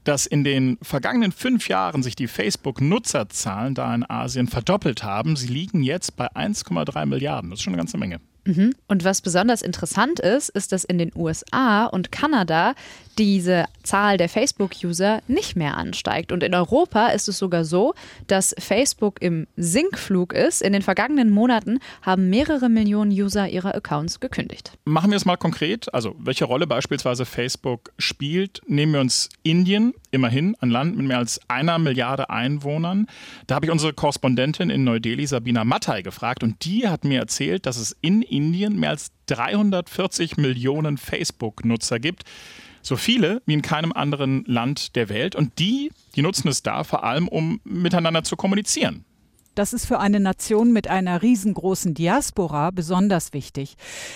dass 0.03 0.25
in 0.25 0.43
den 0.43 0.77
vergangenen 0.81 1.31
fünf 1.31 1.67
Jahren 1.67 2.03
sich 2.03 2.15
die 2.15 2.27
Facebook-Nutzerzahlen 2.27 3.75
da 3.75 3.93
in 3.93 4.09
Asien 4.09 4.47
verdoppelt 4.47 5.03
haben. 5.03 5.35
Sie 5.35 5.47
liegen 5.47 5.83
jetzt 5.83 6.15
bei 6.15 6.27
1,3 6.31 7.05
Milliarden. 7.05 7.49
Das 7.49 7.59
ist 7.59 7.63
schon 7.63 7.73
eine 7.73 7.81
ganze 7.81 7.97
Menge. 7.97 8.19
Mhm. 8.45 8.73
Und 8.87 9.03
was 9.03 9.21
besonders 9.21 9.61
interessant 9.61 10.19
ist, 10.19 10.49
ist, 10.49 10.71
dass 10.71 10.83
in 10.83 10.97
den 10.97 11.11
USA 11.15 11.85
und 11.85 12.11
Kanada 12.11 12.75
diese 13.17 13.65
Zahl 13.83 14.17
der 14.17 14.29
Facebook-User 14.29 15.21
nicht 15.27 15.55
mehr 15.55 15.77
ansteigt. 15.77 16.31
Und 16.31 16.43
in 16.43 16.55
Europa 16.55 17.07
ist 17.07 17.29
es 17.29 17.37
sogar 17.37 17.63
so, 17.63 17.93
dass 18.27 18.55
Facebook 18.57 19.21
im 19.21 19.47
Sinkflug 19.55 20.33
ist. 20.33 20.61
In 20.61 20.73
den 20.73 20.81
vergangenen 20.81 21.29
Monaten 21.29 21.79
haben 22.01 22.29
mehrere 22.29 22.69
Millionen 22.69 23.11
User 23.11 23.47
ihre 23.47 23.75
Accounts 23.75 24.19
gekündigt. 24.19 24.73
Machen 24.85 25.11
wir 25.11 25.17
es 25.17 25.25
mal 25.25 25.37
konkret. 25.37 25.93
Also, 25.93 26.15
welche 26.17 26.45
Rolle 26.45 26.67
beispielsweise 26.67 27.25
Facebook 27.25 27.91
spielt, 27.97 28.61
nehmen 28.67 28.93
wir 28.93 29.01
uns 29.01 29.29
Indien, 29.43 29.93
immerhin 30.13 30.55
ein 30.59 30.69
Land 30.69 30.95
mit 30.95 31.07
mehr 31.07 31.17
als 31.17 31.39
einer 31.49 31.79
Milliarde 31.79 32.29
Einwohnern. 32.29 33.07
Da 33.47 33.55
habe 33.55 33.65
ich 33.65 33.71
unsere 33.71 33.93
Korrespondentin 33.93 34.69
in 34.69 34.83
Neu-Delhi, 34.83 35.25
Sabina 35.27 35.63
Mattai, 35.63 36.01
gefragt 36.01 36.43
und 36.43 36.63
die 36.65 36.87
hat 36.87 37.03
mir 37.03 37.19
erzählt, 37.19 37.65
dass 37.65 37.77
es 37.77 37.95
in 38.01 38.21
Indien 38.21 38.79
mehr 38.79 38.91
als 38.91 39.11
340 39.27 40.37
Millionen 40.37 40.97
Facebook-Nutzer 40.97 41.99
gibt. 41.99 42.23
So 42.81 42.97
viele 42.97 43.41
wie 43.45 43.53
in 43.53 43.61
keinem 43.61 43.93
anderen 43.93 44.43
Land 44.45 44.95
der 44.95 45.09
Welt. 45.09 45.35
Und 45.35 45.57
die, 45.59 45.91
die 46.15 46.21
nutzen 46.21 46.49
es 46.49 46.63
da 46.63 46.83
vor 46.83 47.03
allem, 47.03 47.27
um 47.27 47.61
miteinander 47.63 48.23
zu 48.23 48.35
kommunizieren. 48.35 49.05
Das 49.55 49.71
ist 49.71 49.85
für 49.85 49.99
eine 49.99 50.19
Nation 50.19 50.73
mit 50.73 50.87
einer 50.87 51.21
riesengroßen 51.21 51.93
Diaspora 51.93 52.71
besonders 52.71 53.33
wichtig. 53.33 53.75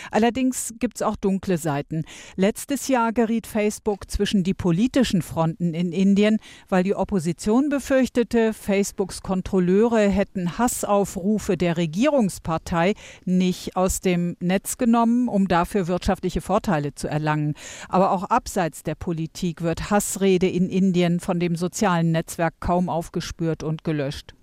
Allerdings 0.09 0.73
gibt 0.79 0.97
es 0.97 1.01
auch 1.03 1.15
dunkle 1.15 1.59
Seiten. 1.59 2.05
Letztes 2.35 2.87
Jahr 2.87 3.13
geriet 3.13 3.45
Facebook 3.45 4.09
zwischen 4.09 4.43
die 4.43 4.55
politischen 4.55 5.21
Fronten 5.21 5.75
in 5.75 5.91
Indien, 5.91 6.39
weil 6.69 6.83
die 6.83 6.95
Opposition 6.95 7.69
befürchtete, 7.69 8.51
Facebooks 8.51 9.21
Kontrolleure 9.21 10.09
hätten 10.09 10.57
Hassaufrufe 10.57 11.55
der 11.55 11.77
Regierungspartei 11.77 12.95
nicht 13.25 13.75
aus 13.75 14.01
dem 14.01 14.37
Netz 14.39 14.79
genommen, 14.79 15.27
um 15.27 15.47
dafür 15.47 15.87
wirtschaftliche 15.87 16.41
Vorteile 16.41 16.95
zu 16.95 17.07
erlangen. 17.07 17.53
Aber 17.89 18.11
auch 18.11 18.23
abseits 18.23 18.81
der 18.81 18.95
Politik 18.95 19.61
wird 19.61 19.91
Hassrede 19.91 20.49
in 20.49 20.67
Indien 20.67 21.19
von 21.19 21.39
dem 21.39 21.55
sozialen 21.55 22.11
Netzwerk 22.11 22.55
kaum 22.59 22.89
aufgespürt 22.89 23.61
und 23.61 23.83
gelöscht. 23.83 24.33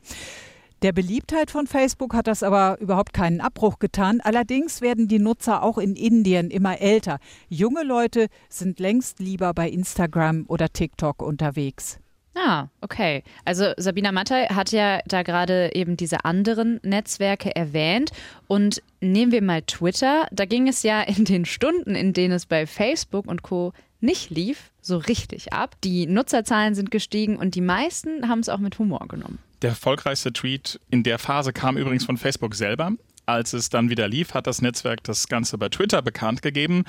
Der 0.84 0.92
Beliebtheit 0.92 1.50
von 1.50 1.66
Facebook 1.66 2.12
hat 2.12 2.26
das 2.26 2.42
aber 2.42 2.78
überhaupt 2.78 3.14
keinen 3.14 3.40
Abbruch 3.40 3.78
getan. 3.78 4.20
Allerdings 4.20 4.82
werden 4.82 5.08
die 5.08 5.18
Nutzer 5.18 5.62
auch 5.62 5.78
in 5.78 5.96
Indien 5.96 6.50
immer 6.50 6.78
älter. 6.78 7.20
Junge 7.48 7.82
Leute 7.84 8.26
sind 8.50 8.80
längst 8.80 9.18
lieber 9.18 9.54
bei 9.54 9.66
Instagram 9.66 10.44
oder 10.46 10.68
TikTok 10.68 11.22
unterwegs. 11.22 12.00
Ah, 12.34 12.66
okay. 12.82 13.22
Also 13.46 13.72
Sabina 13.78 14.12
Mattei 14.12 14.44
hat 14.48 14.72
ja 14.72 15.00
da 15.06 15.22
gerade 15.22 15.74
eben 15.74 15.96
diese 15.96 16.26
anderen 16.26 16.80
Netzwerke 16.82 17.56
erwähnt. 17.56 18.10
Und 18.46 18.82
nehmen 19.00 19.32
wir 19.32 19.40
mal 19.40 19.62
Twitter. 19.62 20.26
Da 20.32 20.44
ging 20.44 20.68
es 20.68 20.82
ja 20.82 21.00
in 21.00 21.24
den 21.24 21.46
Stunden, 21.46 21.94
in 21.94 22.12
denen 22.12 22.34
es 22.34 22.44
bei 22.44 22.66
Facebook 22.66 23.26
und 23.26 23.42
Co 23.42 23.72
nicht 24.02 24.28
lief, 24.28 24.70
so 24.82 24.98
richtig 24.98 25.54
ab. 25.54 25.76
Die 25.82 26.06
Nutzerzahlen 26.06 26.74
sind 26.74 26.90
gestiegen 26.90 27.36
und 27.36 27.54
die 27.54 27.62
meisten 27.62 28.28
haben 28.28 28.40
es 28.40 28.50
auch 28.50 28.58
mit 28.58 28.78
Humor 28.78 29.08
genommen. 29.08 29.38
Der 29.64 29.70
erfolgreichste 29.70 30.30
Tweet 30.30 30.78
in 30.90 31.04
der 31.04 31.18
Phase 31.18 31.54
kam 31.54 31.78
übrigens 31.78 32.04
von 32.04 32.18
Facebook 32.18 32.54
selber. 32.54 32.92
Als 33.24 33.54
es 33.54 33.70
dann 33.70 33.88
wieder 33.88 34.06
lief, 34.08 34.34
hat 34.34 34.46
das 34.46 34.60
Netzwerk 34.60 35.02
das 35.04 35.26
Ganze 35.26 35.56
bei 35.56 35.70
Twitter 35.70 36.02
bekannt 36.02 36.42
gegeben 36.42 36.84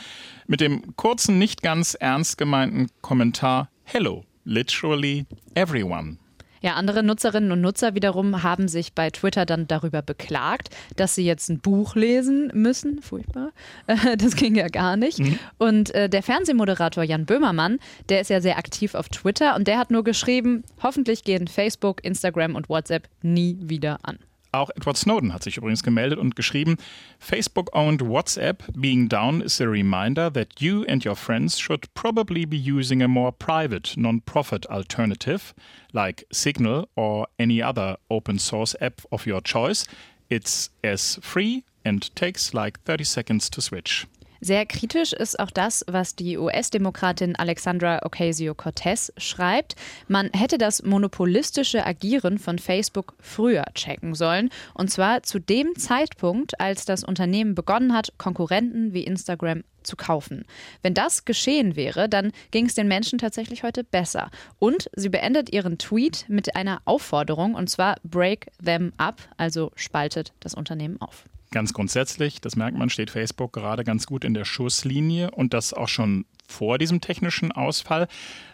mit 0.45 0.59
dem 0.59 0.93
kurzen, 0.97 1.39
nicht 1.39 1.61
ganz 1.61 1.93
ernst 1.93 2.37
gemeinten 2.37 2.89
Kommentar 2.99 3.69
Hello, 3.85 4.25
literally 4.43 5.25
everyone. 5.53 6.17
Ja, 6.65 6.73
andere 6.73 7.03
Nutzerinnen 7.03 7.51
und 7.51 7.61
Nutzer 7.61 7.93
wiederum 7.93 8.41
haben 8.41 8.67
sich 8.67 8.93
bei 8.93 9.11
Twitter 9.11 9.45
dann 9.45 9.67
darüber 9.67 10.01
beklagt, 10.01 10.69
dass 10.95 11.13
sie 11.13 11.23
jetzt 11.23 11.47
ein 11.47 11.59
Buch 11.59 11.93
lesen 11.93 12.49
müssen. 12.55 13.03
Furchtbar. 13.03 13.51
Das 14.17 14.35
ging 14.35 14.55
ja 14.55 14.67
gar 14.67 14.97
nicht. 14.97 15.19
Mhm. 15.19 15.37
Und 15.59 15.93
äh, 15.93 16.09
der 16.09 16.23
Fernsehmoderator 16.23 17.03
Jan 17.03 17.27
Böhmermann, 17.27 17.77
der 18.09 18.21
ist 18.21 18.31
ja 18.31 18.41
sehr 18.41 18.57
aktiv 18.57 18.95
auf 18.95 19.09
Twitter 19.09 19.55
und 19.55 19.67
der 19.67 19.77
hat 19.77 19.91
nur 19.91 20.03
geschrieben, 20.03 20.63
hoffentlich 20.81 21.23
gehen 21.23 21.47
Facebook, 21.47 22.03
Instagram 22.03 22.55
und 22.55 22.67
WhatsApp 22.67 23.09
nie 23.21 23.59
wieder 23.61 23.99
an. 24.01 24.17
Auch 24.55 24.69
Edward 24.77 24.95
Snowden 24.95 25.33
hat 25.33 25.43
sich 25.43 25.57
übrigens 25.57 25.83
gemeldet 25.83 26.17
und 26.17 26.37
geschrieben, 26.37 26.77
Facebook-owned 27.19 28.01
WhatsApp 28.01 28.63
being 28.73 29.09
down 29.09 29.41
is 29.41 29.59
a 29.59 29.65
reminder 29.65 30.31
that 30.31 30.61
you 30.61 30.85
and 30.87 31.05
your 31.05 31.17
friends 31.17 31.59
should 31.59 31.93
probably 31.93 32.45
be 32.45 32.55
using 32.55 33.03
a 33.03 33.07
more 33.09 33.33
private, 33.33 33.97
non-profit 33.97 34.69
alternative 34.69 35.53
like 35.91 36.25
Signal 36.31 36.87
or 36.95 37.27
any 37.37 37.61
other 37.61 37.97
open 38.09 38.39
source 38.39 38.77
app 38.79 39.01
of 39.11 39.25
your 39.25 39.41
choice. 39.41 39.85
It's 40.29 40.69
as 40.81 41.19
free 41.21 41.65
and 41.83 42.09
takes 42.15 42.53
like 42.53 42.79
30 42.85 43.03
seconds 43.03 43.49
to 43.49 43.61
switch. 43.61 44.07
Sehr 44.41 44.65
kritisch 44.65 45.13
ist 45.13 45.39
auch 45.39 45.51
das, 45.51 45.85
was 45.87 46.15
die 46.15 46.37
US-Demokratin 46.37 47.35
Alexandra 47.35 48.05
Ocasio-Cortez 48.05 49.13
schreibt. 49.17 49.75
Man 50.07 50.29
hätte 50.33 50.57
das 50.57 50.83
monopolistische 50.83 51.85
Agieren 51.85 52.37
von 52.37 52.59
Facebook 52.59 53.15
früher 53.19 53.65
checken 53.73 54.13
sollen. 54.13 54.49
Und 54.73 54.91
zwar 54.91 55.23
zu 55.23 55.39
dem 55.39 55.75
Zeitpunkt, 55.75 56.59
als 56.59 56.85
das 56.85 57.03
Unternehmen 57.03 57.55
begonnen 57.55 57.93
hat, 57.93 58.13
Konkurrenten 58.17 58.93
wie 58.93 59.03
Instagram 59.03 59.63
zu 59.83 59.95
kaufen. 59.95 60.45
Wenn 60.81 60.93
das 60.93 61.25
geschehen 61.25 61.75
wäre, 61.75 62.09
dann 62.09 62.31
ging 62.51 62.65
es 62.65 62.75
den 62.75 62.87
Menschen 62.87 63.19
tatsächlich 63.19 63.63
heute 63.63 63.83
besser. 63.83 64.31
Und 64.59 64.89
sie 64.95 65.09
beendet 65.09 65.53
ihren 65.53 65.77
Tweet 65.77 66.25
mit 66.27 66.55
einer 66.55 66.81
Aufforderung, 66.85 67.53
und 67.53 67.69
zwar 67.69 67.95
Break 68.03 68.47
them 68.63 68.93
up, 68.97 69.21
also 69.37 69.71
spaltet 69.75 70.33
das 70.39 70.55
Unternehmen 70.55 70.99
auf. 70.99 71.25
Ganz 71.51 71.73
grundsätzlich, 71.73 72.41
das 72.41 72.55
merkt 72.55 72.77
man, 72.77 72.89
steht 72.89 73.09
Facebook 73.09 73.53
gerade 73.53 73.83
ganz 73.83 74.05
gut 74.05 74.25
in 74.25 74.33
der 74.33 74.45
Schusslinie 74.45 75.31
und 75.31 75.53
das 75.53 75.73
auch 75.73 75.87
schon 75.87 76.25
vor 76.47 76.77
diesem 76.77 77.01
technischen 77.01 77.51
Ausfall. 77.51 78.07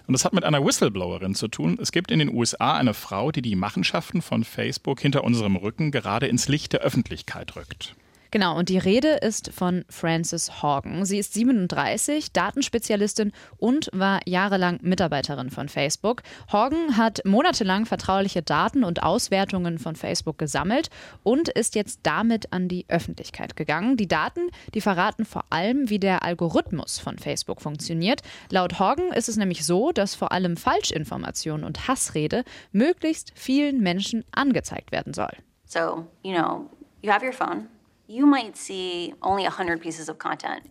Und 0.08 0.14
das 0.14 0.26
hat 0.26 0.34
mit 0.34 0.44
einer 0.44 0.66
Whistleblowerin 0.66 1.36
zu 1.36 1.48
tun. 1.48 1.78
Es 1.82 1.92
gibt 1.92 2.12
in 2.12 2.20
den 2.20 2.34
USA 2.34 2.76
eine 2.78 2.94
Frau, 2.94 3.32
die 3.32 3.42
die 3.42 3.56
Machenschaften 3.56 4.22
von 4.22 4.44
Facebook 4.44 5.02
hinter 5.02 5.24
unserem 5.24 5.56
Rücken 5.56 5.92
gerade 5.92 6.28
ins 6.28 6.48
Licht 6.48 6.74
der 6.74 6.82
Öffentlichkeit 6.82 7.56
rückt. 7.56 7.96
Genau, 8.32 8.58
und 8.58 8.70
die 8.70 8.78
Rede 8.78 9.10
ist 9.10 9.52
von 9.54 9.84
Frances 9.90 10.62
Horgan. 10.64 11.04
Sie 11.04 11.18
ist 11.18 11.34
37, 11.34 12.32
Datenspezialistin 12.32 13.34
und 13.58 13.90
war 13.92 14.22
jahrelang 14.26 14.80
Mitarbeiterin 14.82 15.50
von 15.50 15.68
Facebook. 15.68 16.24
Horgan 16.50 16.96
hat 16.96 17.20
monatelang 17.26 17.86
vertrauliche 17.86 18.42
Daten 18.42 18.86
und 18.86 19.04
Auswertungen 19.04 19.80
von 19.80 19.98
Facebook 19.98 20.38
gesammelt 20.38 20.90
und 21.24 21.50
ist 21.50 21.76
jetzt 21.76 22.00
damit 22.04 22.54
an 22.54 22.70
die 22.70 22.86
Öffentlichkeit 22.88 23.58
gegangen. 23.58 23.98
Die 23.98 24.08
Daten, 24.08 24.50
die 24.74 24.82
verraten 24.82 25.26
vor 25.26 25.44
allem, 25.50 25.90
wie 25.90 26.00
der 26.00 26.24
Algorithmus 26.24 27.00
von 27.00 27.20
Facebook 27.20 27.62
funktioniert. 27.62 28.22
Laut 28.50 28.80
Horgan 28.80 29.12
ist 29.12 29.28
es 29.28 29.36
nämlich 29.36 29.66
so, 29.66 29.92
dass 29.92 30.16
vor 30.16 30.32
allem 30.32 30.56
Falschinformation 30.56 31.66
und 31.66 31.90
Hassrede 31.90 32.46
möglichst 32.72 33.34
vielen 33.36 33.82
Menschen 33.82 34.24
angezeigt 34.32 34.94
werden 34.94 35.14
soll. 35.14 35.34
So, 35.66 36.08
you 36.24 36.34
know, 36.34 36.70
you 37.02 37.12
have 37.12 37.26
your 37.26 37.34
phone. 37.34 37.68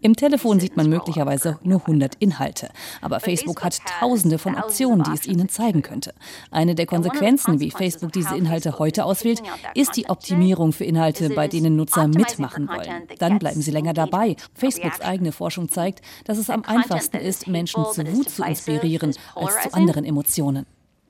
Im 0.01 0.17
Telefon 0.17 0.61
sieht 0.61 0.77
man 0.77 0.91
möglicherweise 0.91 1.59
nur 1.63 1.81
100 1.81 2.17
Inhalte, 2.19 2.69
aber 3.01 3.19
Facebook 3.21 3.65
hat 3.65 3.81
tausende 3.99 4.39
von 4.39 4.57
Optionen, 4.57 5.05
die 5.05 5.13
es 5.15 5.27
Ihnen 5.27 5.49
zeigen 5.49 5.81
könnte. 5.81 6.13
Eine 6.51 6.75
der 6.75 6.85
Konsequenzen, 6.85 7.59
wie 7.61 7.71
Facebook 7.71 8.13
diese 8.13 8.37
Inhalte 8.37 8.79
heute 8.79 9.07
auswählt, 9.07 9.43
ist 9.75 9.97
die 9.97 10.11
Optimierung 10.11 10.73
für 10.73 10.85
Inhalte, 10.85 11.31
bei 11.31 11.49
denen 11.49 11.77
Nutzer 11.77 12.09
mitmachen 12.09 12.69
wollen. 12.69 13.09
Dann 13.19 13.39
bleiben 13.39 13.63
sie 13.63 13.71
länger 13.71 13.95
dabei. 13.95 14.37
Facebooks 14.55 15.01
eigene 15.01 15.33
Forschung 15.33 15.71
zeigt, 15.71 16.03
dass 16.25 16.37
es 16.37 16.51
am 16.51 16.65
einfachsten 16.65 17.17
ist, 17.17 17.47
Menschen 17.47 17.85
zu 17.93 18.07
Wut 18.13 18.29
zu 18.29 18.45
inspirieren 18.45 19.15
als 19.35 19.63
zu 19.63 19.73
anderen 19.73 20.05
Emotionen. 20.05 20.67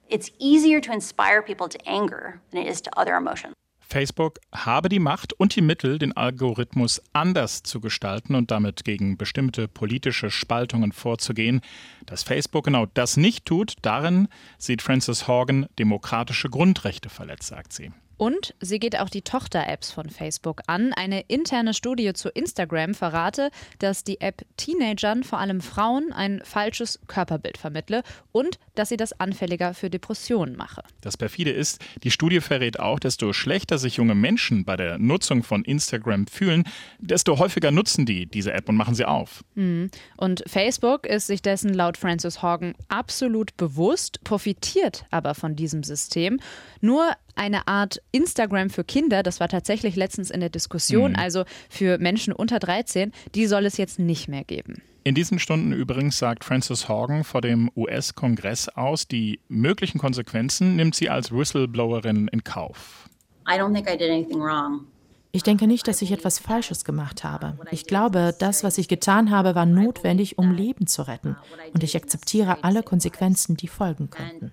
It's 0.08 0.30
easier 0.38 0.80
to 0.80 0.92
inspire 0.92 1.42
people 1.42 1.68
to 1.68 1.78
anger 1.86 2.40
than 2.52 2.62
it 2.62 2.68
is 2.68 2.82
to 2.82 2.90
other 2.96 3.16
emotions. 3.16 3.54
Facebook 3.90 4.38
habe 4.54 4.88
die 4.88 5.00
Macht 5.00 5.32
und 5.32 5.56
die 5.56 5.60
Mittel, 5.60 5.98
den 5.98 6.16
Algorithmus 6.16 7.02
anders 7.12 7.64
zu 7.64 7.80
gestalten 7.80 8.36
und 8.36 8.50
damit 8.50 8.84
gegen 8.84 9.16
bestimmte 9.16 9.66
politische 9.66 10.30
Spaltungen 10.30 10.92
vorzugehen. 10.92 11.60
Dass 12.06 12.22
Facebook 12.22 12.64
genau 12.64 12.86
das 12.86 13.16
nicht 13.16 13.44
tut, 13.44 13.74
darin 13.82 14.28
sieht 14.58 14.80
Frances 14.80 15.26
Horgan 15.26 15.66
demokratische 15.78 16.48
Grundrechte 16.48 17.08
verletzt, 17.08 17.48
sagt 17.48 17.72
sie. 17.72 17.90
Und 18.20 18.54
sie 18.60 18.78
geht 18.78 18.98
auch 18.98 19.08
die 19.08 19.22
Tochter-Apps 19.22 19.92
von 19.92 20.10
Facebook 20.10 20.60
an. 20.66 20.92
Eine 20.92 21.22
interne 21.22 21.72
Studie 21.72 22.12
zu 22.12 22.28
Instagram 22.28 22.92
verrate, 22.92 23.50
dass 23.78 24.04
die 24.04 24.20
App 24.20 24.44
Teenagern, 24.58 25.24
vor 25.24 25.38
allem 25.38 25.62
Frauen, 25.62 26.12
ein 26.12 26.42
falsches 26.44 27.00
Körperbild 27.06 27.56
vermittle 27.56 28.02
und 28.30 28.58
dass 28.74 28.90
sie 28.90 28.98
das 28.98 29.18
anfälliger 29.18 29.72
für 29.72 29.88
Depressionen 29.88 30.54
mache. 30.54 30.82
Das 31.00 31.16
perfide 31.16 31.50
ist, 31.50 31.80
die 32.02 32.10
Studie 32.10 32.42
verrät 32.42 32.78
auch, 32.78 32.98
desto 32.98 33.32
schlechter 33.32 33.78
sich 33.78 33.96
junge 33.96 34.14
Menschen 34.14 34.66
bei 34.66 34.76
der 34.76 34.98
Nutzung 34.98 35.42
von 35.42 35.64
Instagram 35.64 36.26
fühlen, 36.26 36.64
desto 36.98 37.38
häufiger 37.38 37.70
nutzen 37.70 38.04
die 38.04 38.26
diese 38.26 38.52
App 38.52 38.68
und 38.68 38.76
machen 38.76 38.94
sie 38.94 39.06
auf. 39.06 39.42
Mhm. 39.54 39.90
Und 40.18 40.42
Facebook 40.46 41.06
ist 41.06 41.26
sich 41.26 41.40
dessen 41.40 41.72
laut 41.72 41.96
Francis 41.96 42.42
Horgan 42.42 42.74
absolut 42.88 43.56
bewusst, 43.56 44.22
profitiert 44.24 45.06
aber 45.10 45.34
von 45.34 45.56
diesem 45.56 45.82
System. 45.82 46.38
Nur 46.82 47.14
eine 47.36 47.66
Art 47.68 48.00
Instagram 48.12 48.70
für 48.70 48.84
Kinder, 48.84 49.22
das 49.22 49.40
war 49.40 49.48
tatsächlich 49.48 49.96
letztens 49.96 50.30
in 50.30 50.40
der 50.40 50.48
Diskussion, 50.50 51.12
Mhm. 51.12 51.18
also 51.18 51.44
für 51.68 51.98
Menschen 51.98 52.32
unter 52.32 52.58
13, 52.58 53.12
die 53.34 53.46
soll 53.46 53.66
es 53.66 53.76
jetzt 53.76 53.98
nicht 53.98 54.28
mehr 54.28 54.44
geben. 54.44 54.82
In 55.02 55.14
diesen 55.14 55.38
Stunden 55.38 55.72
übrigens 55.72 56.18
sagt 56.18 56.44
Frances 56.44 56.88
Horgan 56.88 57.24
vor 57.24 57.40
dem 57.40 57.70
US-Kongress 57.74 58.68
aus, 58.68 59.08
die 59.08 59.40
möglichen 59.48 59.98
Konsequenzen 59.98 60.76
nimmt 60.76 60.94
sie 60.94 61.08
als 61.08 61.32
Whistleblowerin 61.32 62.28
in 62.28 62.44
Kauf. 62.44 63.08
I 63.48 63.52
don't 63.58 63.72
think 63.74 63.88
I 63.90 63.96
did 63.96 64.10
anything 64.10 64.40
wrong. 64.40 64.86
Ich 65.32 65.42
denke 65.44 65.66
nicht, 65.68 65.86
dass 65.86 66.02
ich 66.02 66.10
etwas 66.10 66.38
Falsches 66.40 66.84
gemacht 66.84 67.22
habe. 67.22 67.56
Ich 67.70 67.86
glaube, 67.86 68.34
das, 68.38 68.64
was 68.64 68.78
ich 68.78 68.88
getan 68.88 69.30
habe, 69.30 69.54
war 69.54 69.64
notwendig, 69.64 70.38
um 70.38 70.52
Leben 70.52 70.88
zu 70.88 71.02
retten. 71.02 71.36
Und 71.72 71.84
ich 71.84 71.96
akzeptiere 71.96 72.64
alle 72.64 72.82
Konsequenzen, 72.82 73.56
die 73.56 73.68
folgen 73.68 74.10
könnten. 74.10 74.50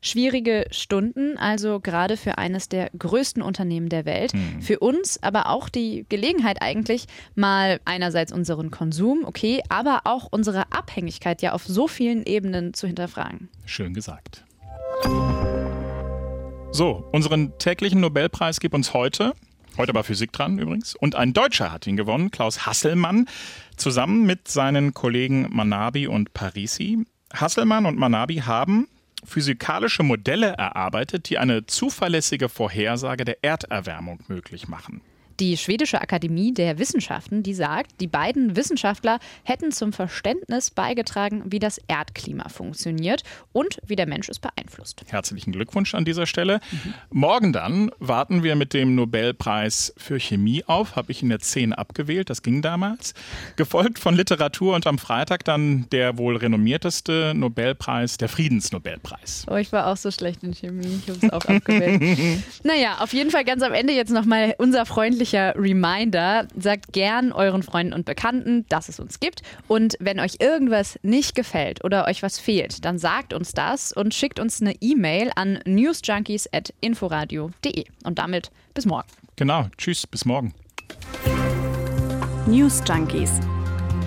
Schwierige 0.00 0.66
Stunden, 0.70 1.36
also 1.38 1.80
gerade 1.80 2.16
für 2.16 2.38
eines 2.38 2.68
der 2.68 2.90
größten 2.96 3.42
Unternehmen 3.42 3.88
der 3.88 4.04
Welt. 4.04 4.32
Für 4.60 4.78
uns 4.78 5.20
aber 5.22 5.48
auch 5.48 5.68
die 5.68 6.06
Gelegenheit 6.08 6.62
eigentlich, 6.62 7.06
mal 7.34 7.80
einerseits 7.84 8.32
unseren 8.32 8.70
Konsum, 8.70 9.24
okay, 9.24 9.60
aber 9.68 10.02
auch 10.04 10.28
unsere 10.30 10.72
Abhängigkeit 10.72 11.42
ja 11.42 11.52
auf 11.52 11.64
so 11.66 11.88
vielen 11.88 12.24
Ebenen 12.24 12.74
zu 12.74 12.86
hinterfragen. 12.86 13.48
Schön 13.66 13.92
gesagt. 13.92 14.44
So, 16.70 17.08
unseren 17.12 17.58
täglichen 17.58 18.00
Nobelpreis 18.00 18.60
gibt 18.60 18.74
uns 18.74 18.94
heute, 18.94 19.34
heute 19.78 19.94
war 19.94 20.04
Physik 20.04 20.32
dran 20.32 20.58
übrigens, 20.58 20.94
und 20.94 21.16
ein 21.16 21.32
Deutscher 21.32 21.72
hat 21.72 21.86
ihn 21.86 21.96
gewonnen, 21.96 22.30
Klaus 22.30 22.66
Hasselmann, 22.66 23.26
zusammen 23.76 24.26
mit 24.26 24.48
seinen 24.48 24.94
Kollegen 24.94 25.48
Manabi 25.50 26.06
und 26.06 26.34
Parisi. 26.34 27.04
Hasselmann 27.32 27.84
und 27.86 27.98
Manabi 27.98 28.36
haben 28.36 28.86
physikalische 29.24 30.02
Modelle 30.02 30.48
erarbeitet, 30.52 31.28
die 31.28 31.38
eine 31.38 31.66
zuverlässige 31.66 32.48
Vorhersage 32.48 33.24
der 33.24 33.42
Erderwärmung 33.42 34.20
möglich 34.28 34.68
machen. 34.68 35.00
Die 35.40 35.56
Schwedische 35.56 36.00
Akademie 36.00 36.52
der 36.52 36.80
Wissenschaften, 36.80 37.44
die 37.44 37.54
sagt, 37.54 38.00
die 38.00 38.08
beiden 38.08 38.56
Wissenschaftler 38.56 39.20
hätten 39.44 39.70
zum 39.70 39.92
Verständnis 39.92 40.72
beigetragen, 40.72 41.44
wie 41.46 41.60
das 41.60 41.78
Erdklima 41.86 42.48
funktioniert 42.48 43.22
und 43.52 43.78
wie 43.86 43.94
der 43.94 44.08
Mensch 44.08 44.28
es 44.28 44.40
beeinflusst. 44.40 45.04
Herzlichen 45.06 45.52
Glückwunsch 45.52 45.94
an 45.94 46.04
dieser 46.04 46.26
Stelle. 46.26 46.58
Morgen 47.10 47.52
dann 47.52 47.92
warten 48.00 48.42
wir 48.42 48.56
mit 48.56 48.74
dem 48.74 48.96
Nobelpreis 48.96 49.94
für 49.96 50.18
Chemie 50.18 50.64
auf. 50.66 50.96
Habe 50.96 51.12
ich 51.12 51.22
in 51.22 51.28
der 51.28 51.38
10 51.38 51.72
abgewählt, 51.72 52.30
das 52.30 52.42
ging 52.42 52.60
damals. 52.60 53.14
Gefolgt 53.54 54.00
von 54.00 54.16
Literatur 54.16 54.74
und 54.74 54.88
am 54.88 54.98
Freitag 54.98 55.44
dann 55.44 55.88
der 55.92 56.18
wohl 56.18 56.36
renommierteste 56.36 57.32
Nobelpreis, 57.36 58.16
der 58.16 58.28
Friedensnobelpreis. 58.28 59.46
Oh, 59.48 59.54
ich 59.54 59.70
war 59.70 59.86
auch 59.86 59.96
so 59.96 60.10
schlecht 60.10 60.42
in 60.42 60.52
Chemie. 60.52 61.00
Ich 61.00 61.08
habe 61.08 61.26
es 61.26 61.32
auch 61.32 61.44
abgewählt. 61.44 62.42
naja, 62.64 62.96
auf 62.98 63.12
jeden 63.12 63.30
Fall 63.30 63.44
ganz 63.44 63.62
am 63.62 63.72
Ende 63.72 63.92
jetzt 63.92 64.10
nochmal 64.10 64.56
unser 64.58 64.84
freundlicher 65.28 65.54
Reminder. 65.56 66.46
Sagt 66.58 66.92
gern 66.92 67.32
euren 67.32 67.62
Freunden 67.62 67.92
und 67.92 68.06
Bekannten, 68.06 68.64
dass 68.68 68.88
es 68.88 68.98
uns 69.00 69.20
gibt. 69.20 69.42
Und 69.66 69.96
wenn 70.00 70.20
euch 70.20 70.36
irgendwas 70.40 70.98
nicht 71.02 71.34
gefällt 71.34 71.84
oder 71.84 72.06
euch 72.06 72.22
was 72.22 72.38
fehlt, 72.38 72.84
dann 72.84 72.98
sagt 72.98 73.34
uns 73.34 73.52
das 73.52 73.92
und 73.92 74.14
schickt 74.14 74.40
uns 74.40 74.60
eine 74.60 74.74
E-Mail 74.80 75.30
an 75.34 75.60
newsjunkies.inforadio.de. 75.64 77.84
Und 78.04 78.18
damit 78.18 78.50
bis 78.74 78.84
morgen. 78.86 79.08
Genau, 79.36 79.66
tschüss, 79.76 80.06
bis 80.06 80.24
morgen. 80.24 80.54
News 82.46 82.82
Junkies. 82.88 83.40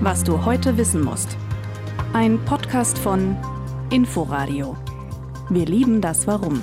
Was 0.01 0.24
du 0.24 0.46
heute 0.46 0.78
wissen 0.78 1.04
musst. 1.04 1.36
Ein 2.13 2.40
Podcast 2.46 2.98
von 2.98 3.38
Inforadio. 3.92 4.75
Wir 5.50 5.66
lieben 5.66 6.00
das 6.01 6.25
Warum. 6.28 6.62